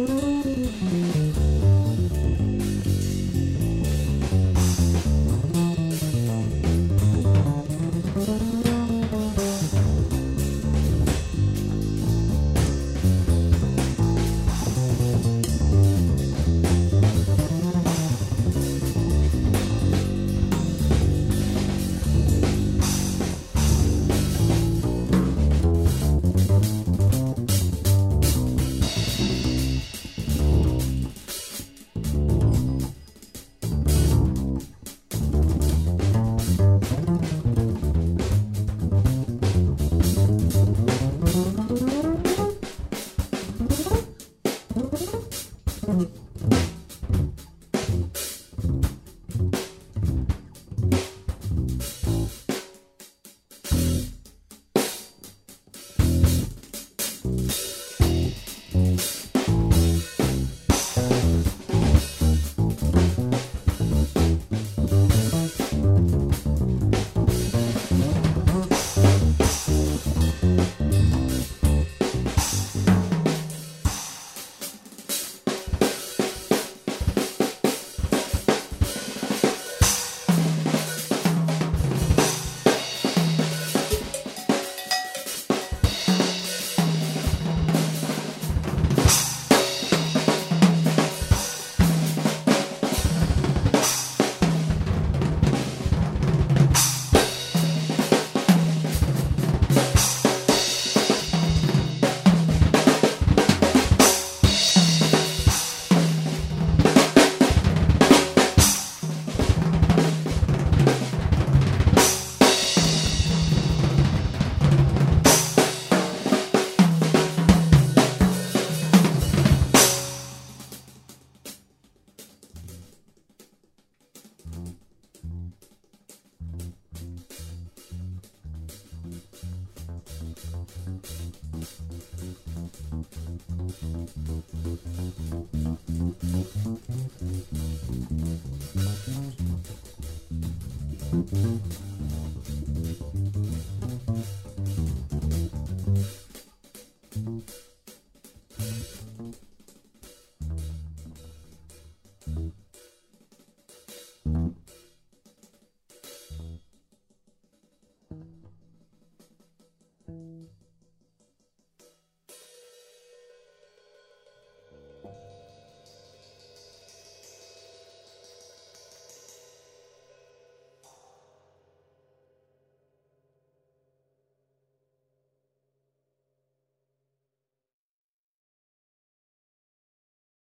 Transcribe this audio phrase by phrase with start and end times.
[0.00, 1.19] うん。